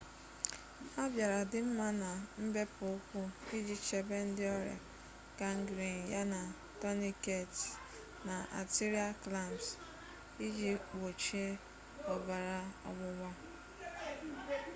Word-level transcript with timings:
ha 0.93 1.03
bịara 1.13 1.39
dị 1.51 1.59
mma 1.67 1.87
na 2.01 2.09
mbepụ 2.45 2.83
ụkwụ 2.97 3.21
iji 3.57 3.75
chebe 3.87 4.15
ndị 4.27 4.43
ọrịa 4.57 4.77
gangrene 5.39 6.01
yana 6.13 6.39
tourniquets 6.79 7.61
na 8.27 8.35
arterial 8.59 9.13
clamps 9.23 9.67
iji 10.45 10.69
gbochie 10.93 11.47
ọbara 12.13 12.57
ọgbụgba 12.89 13.29